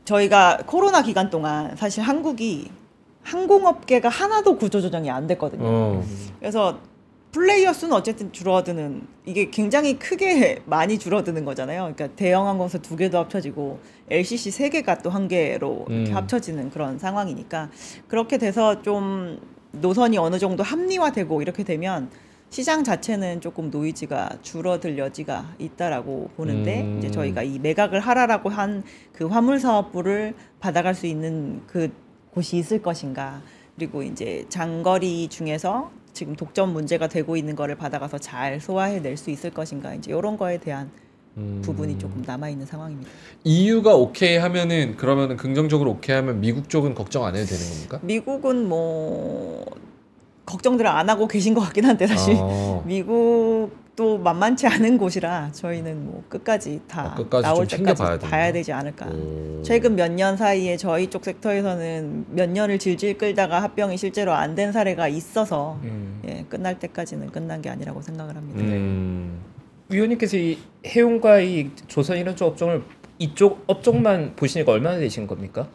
[0.05, 2.69] 저희가 코로나 기간 동안 사실 한국이
[3.23, 5.63] 항공업계가 하나도 구조조정이 안 됐거든요.
[5.65, 6.03] 어.
[6.39, 6.79] 그래서
[7.31, 11.93] 플레이어 수는 어쨌든 줄어드는 이게 굉장히 크게 많이 줄어드는 거잖아요.
[11.95, 16.15] 그러니까 대형 항공사 두 개도 합쳐지고 LCC 세 개가 또 한 개로 이렇게 음.
[16.15, 17.69] 합쳐지는 그런 상황이니까
[18.07, 19.39] 그렇게 돼서 좀
[19.73, 22.09] 노선이 어느 정도 합리화되고 이렇게 되면
[22.49, 26.99] 시장 자체는 조금 노이즈가 줄어들 여지가 있다라고 보는데 음.
[26.99, 28.83] 이제 저희가 이 매각을 하라라고 한
[29.13, 31.91] 그 화물 사업부를 받아갈 수 있는 그
[32.31, 33.41] 곳이 있을 것인가
[33.75, 39.49] 그리고 이제 장거리 중에서 지금 독점 문제가 되고 있는 거를 받아가서 잘 소화해낼 수 있을
[39.51, 40.91] 것인가 이제 이런 거에 대한
[41.37, 41.61] 음.
[41.63, 43.09] 부분이 조금 남아 있는 상황입니다.
[43.43, 47.99] EU가 오케이 하면은 그러면은 긍정적으로 오케이 하면 미국 쪽은 걱정 안 해도 되는 겁니까?
[48.03, 49.65] 미국은 뭐
[50.45, 52.83] 걱정들을 안 하고 계신 것 같긴 한데 사실 어.
[52.85, 58.19] 미국도 만만치 않은 곳이라 저희는 뭐 끝까지 다 어, 끝까지 나올 좀 때까지 챙겨봐야 봐야
[58.19, 58.51] 되는구나.
[58.51, 59.07] 되지 않을까.
[59.07, 59.61] 오.
[59.63, 64.71] 최근 몇 년 사이에 저희 쪽 섹터에서는 몇 년을 질질 끌다가 합병이 실제로 안 된
[64.71, 66.21] 사례가 있어서 음.
[66.27, 68.59] 예, 끝날 때까지는 끝난 게 아니라고 생각을 합니다.
[68.59, 69.39] 음.
[69.93, 72.83] 위원님께서 이 해운과 이 조선 이런 쪽 업종을
[73.19, 75.69] 이쪽 업종만 보시니까 얼마나 되신 겁니까?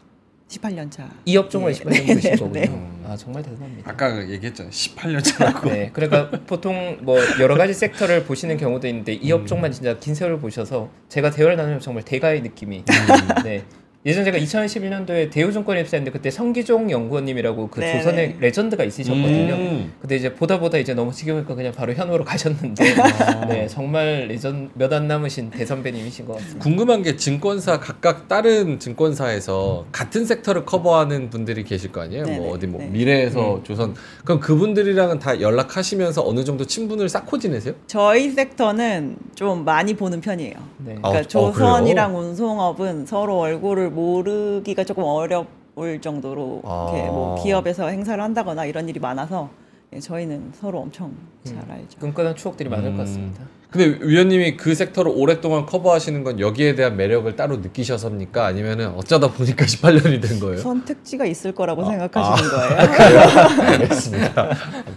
[0.49, 1.09] 18년 차.
[1.25, 1.75] 이 업종을 예.
[1.75, 2.51] 18년 보신 거군요.
[2.51, 2.89] 네.
[3.05, 3.89] 아 정말 대단합니다.
[3.89, 4.71] 아까 얘기했잖아요.
[4.71, 5.69] 18년 차라고.
[5.69, 9.41] 네, 그러니까 보통 뭐 여러 가지 섹터를 보시는 경우도 있는데 이 음.
[9.41, 12.79] 업종만 진짜 긴 세월을 보셔서 제가 대화를 나누면 정말 대가의 느낌이.
[12.79, 13.43] 음.
[13.43, 13.63] 네.
[14.05, 17.97] 예전 제가 2011년도에 대우증권에 입사했는데 그때 성기종 연구원님이라고 그 네네.
[17.99, 19.53] 조선의 레전드가 있으셨거든요.
[19.55, 19.91] 음.
[19.99, 23.45] 근데 이제 보다 보다 이제 너무 지겨우니까 그냥 바로 현우로 가셨는데 아.
[23.47, 26.59] 네 정말 레전 몇 안 남으신 대선배님이신 것 같습니다.
[26.63, 32.23] 궁금한 게 증권사 각각 다른 증권사에서 같은 섹터를 커버하는 분들이 계실 거 아니에요?
[32.23, 32.87] 네네, 뭐 어디 뭐 네.
[32.87, 37.73] 미래에서 조선 그럼 그분들이랑은 다 연락하시면서 어느 정도 친분을 쌓고 지내세요?
[37.85, 40.53] 저희 섹터는 좀 많이 보는 편이에요.
[40.85, 40.95] 네.
[41.01, 47.11] 아, 그러니까 어, 조선이랑 운송업은 서로 얼굴을 모르기가 조금 어려울 정도로 이렇게 아.
[47.11, 49.49] 뭐 기업에서 행사를 한다거나 이런 일이 많아서
[49.93, 51.99] 예, 저희는 서로 엄청 잘 알죠.
[51.99, 52.97] 끈끈한 추억들이 많을 음.
[52.97, 53.43] 것 같습니다.
[53.71, 58.43] 근데 위원님이 그 섹터를 오랫동안 커버하시는 건 여기에 대한 매력을 따로 느끼셔서입니까?
[58.43, 60.57] 아니면은 어쩌다 보니까 18년이 된 거예요?
[60.57, 63.61] 선택지가 있을 아, 거라고 생각하시는 거예요.
[63.69, 64.49] 알겠습니다.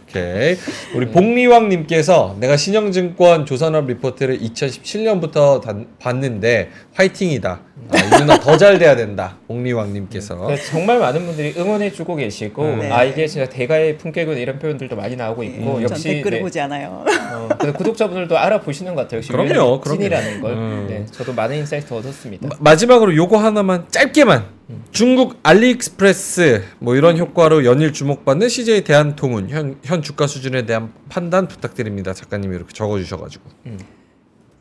[0.09, 0.57] 오케이.
[0.95, 7.61] 우리 복리왕님께서 내가 신영증권 조선업 리포트를 2017년부터 봤는데 화이팅이다.
[7.91, 9.39] 아, 이 누나 더 잘 돼야 된다.
[9.49, 10.37] 복리왕님께서.
[10.37, 12.91] 그래서 정말 많은 분들이 응원해주고 계시고 네.
[12.91, 16.61] 아 이게 진짜 대가의 품격은 이런 표현들도 많이 나오고 있고 전 역시 댓글을 네, 보지
[16.61, 17.05] 않아요.
[17.33, 19.19] 어, 구독자분들도 알아보시는 것 같아요.
[19.19, 19.99] 역시 그럼요, 위원님 그럼요.
[19.99, 20.53] 찐이라는 걸.
[20.53, 20.87] 음.
[20.89, 22.49] 네, 저도 많은 insight 얻었습니다.
[22.49, 24.45] 마- 마지막으로 요거 하나만 짧게만
[24.91, 31.47] 중국 알리익스프레스 뭐 이런 효과로 연일 주목받는 CJ 대한통운 현, 현 주가 수준에 대한 판단
[31.49, 33.45] 부탁드립니다 작가님이 이렇게 적어주셔가지고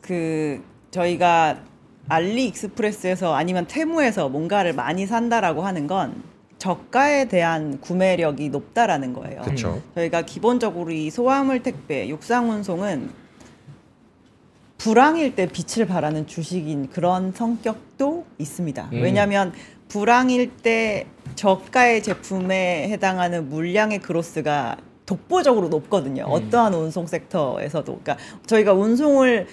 [0.00, 1.58] 그 저희가
[2.08, 6.22] 알리익스프레스에서 아니면 테무에서 뭔가를 많이 산다라고 하는 건
[6.58, 9.42] 저가에 대한 구매력이 높다라는 거예요.
[9.42, 13.10] 그렇죠 저희가 기본적으로 이 소화물 택배, 육상 운송은
[14.78, 18.90] 불황일 때 빛을 발하는 주식인 그런 성격도 있습니다.
[18.92, 19.02] 음.
[19.02, 19.52] 왜냐하면
[19.88, 26.24] 불황일 때 저가의 제품에 해당하는 물량의 그로스가 독보적으로 높거든요.
[26.24, 28.00] 어떠한 운송 섹터에서도.
[28.02, 29.46] 그러니까 저희가 운송을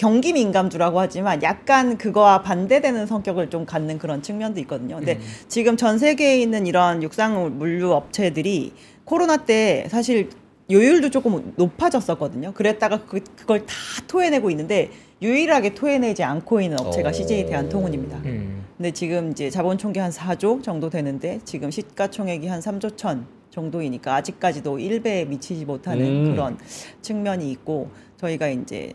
[0.00, 4.96] 경기 민감주라고 하지만 약간 그거와 반대되는 성격을 좀 갖는 그런 측면도 있거든요.
[4.96, 8.72] 근데 지금 전 세계에 있는 이런 육상 물류 업체들이
[9.04, 10.30] 코로나 때 사실
[10.70, 12.52] 요율도 조금 높아졌었거든요.
[12.54, 13.74] 그랬다가 그, 그걸 다
[14.08, 14.88] 토해내고 있는데
[15.20, 17.12] 유일하게 토해내지 않고 있는 업체가 어.
[17.12, 18.22] CJ 대한통운입니다.
[18.24, 18.64] 음.
[18.78, 24.14] 근데 지금 이제 자본 총계 한 4조 정도 되는데 지금 시가총액이 한 3조 천 정도이니까
[24.14, 26.32] 아직까지도 1배에 미치지 못하는 음.
[26.32, 26.56] 그런
[27.02, 28.94] 측면이 있고 저희가 이제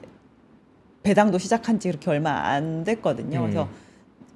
[1.06, 3.40] 배당도 시작한 지 그렇게 얼마 안 됐거든요.
[3.40, 3.44] 음.
[3.44, 3.70] 그래서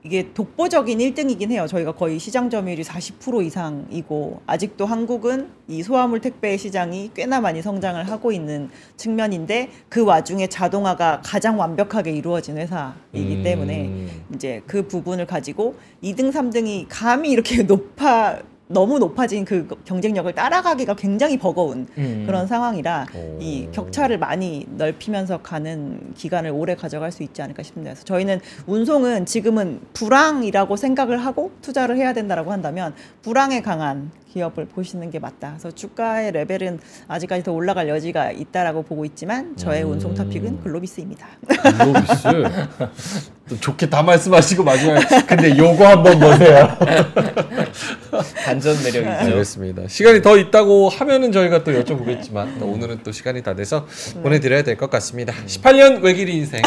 [0.04, 1.66] 이게 독보적인 1등이긴 해요.
[1.68, 8.02] 저희가 거의 시장 점유율이 40% 이상이고 아직도 한국은 이 소화물 택배 시장이 꽤나 많이 성장을
[8.08, 13.44] 하고 있는 측면인데 그 와중에 자동화가 가장 완벽하게 이루어진 회사이기 음.
[13.44, 18.40] 때문에 이제 그 부분을 가지고 2등, 3등이 감히 이렇게 높아
[18.72, 22.24] 너무 높아진 그 경쟁력을 따라가기가 굉장히 버거운 음.
[22.28, 23.38] 그런 상황이라 오.
[23.42, 27.94] 이 격차를 많이 넓히면서 가는 기간을 오래 가져갈 수 있지 않을까 싶습니다.
[27.94, 35.10] 그래서 저희는 운송은 지금은 불황이라고 생각을 하고 투자를 해야 된다라고 한다면 불황에 강한 기업을 보시는
[35.10, 35.50] 게 맞다.
[35.58, 39.92] 그래서 주가의 레벨은 아직까지 더 올라갈 여지가 있다라고 보고 있지만 저의 음.
[39.92, 41.28] 운송 토픽은 글로비스입니다.
[41.48, 42.24] 글로비스
[43.50, 46.78] 또 좋게 다 말씀하시고 마지막에 근데 요거 한번 보세요
[48.46, 49.10] 반전 매력이죠.
[49.10, 49.88] 알겠습니다.
[49.88, 53.88] 시간이 더 있다고 하면은 저희가 또 여쭤보겠지만 또 오늘은 또 시간이 다 돼서
[54.22, 55.34] 보내드려야 될 것 같습니다.
[55.46, 56.62] 18년 외길 인생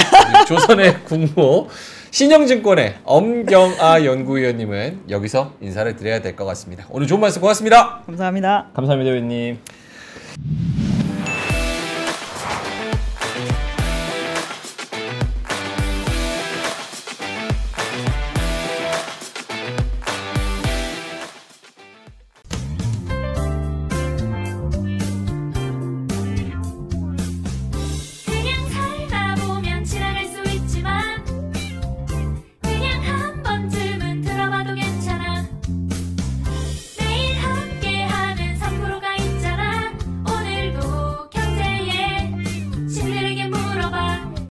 [0.46, 1.68] 조선의 국모
[2.12, 6.84] 신영증권의 엄경아 연구위원님은 여기서 인사를 드려야 될 것 같습니다.
[6.90, 8.02] 오늘 좋은 말씀 고맙습니다.
[8.04, 8.66] 감사합니다.
[8.74, 9.58] 감사합니다, 위원님.